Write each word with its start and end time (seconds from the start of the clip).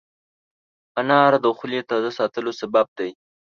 انار 0.99 1.31
د 1.43 1.45
خولې 1.57 1.81
تازه 1.89 2.11
ساتلو 2.19 2.51
سبب 2.61 2.87
دی. 2.97 3.09